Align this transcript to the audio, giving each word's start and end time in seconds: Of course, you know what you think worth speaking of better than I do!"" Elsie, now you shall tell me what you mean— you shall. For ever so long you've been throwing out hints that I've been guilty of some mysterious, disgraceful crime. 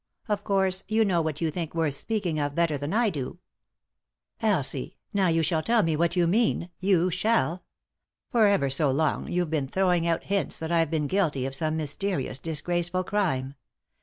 Of 0.27 0.43
course, 0.43 0.83
you 0.87 1.05
know 1.05 1.21
what 1.21 1.41
you 1.41 1.51
think 1.51 1.75
worth 1.75 1.93
speaking 1.93 2.39
of 2.39 2.55
better 2.55 2.75
than 2.75 2.91
I 2.91 3.11
do!"" 3.11 3.37
Elsie, 4.41 4.97
now 5.13 5.27
you 5.27 5.43
shall 5.43 5.61
tell 5.61 5.83
me 5.83 5.95
what 5.95 6.15
you 6.15 6.25
mean— 6.25 6.71
you 6.89 7.11
shall. 7.11 7.63
For 8.31 8.47
ever 8.47 8.71
so 8.71 8.89
long 8.89 9.31
you've 9.31 9.51
been 9.51 9.67
throwing 9.67 10.07
out 10.07 10.23
hints 10.23 10.57
that 10.57 10.71
I've 10.71 10.89
been 10.89 11.05
guilty 11.05 11.45
of 11.45 11.53
some 11.53 11.77
mysterious, 11.77 12.39
disgraceful 12.39 13.03
crime. 13.03 13.53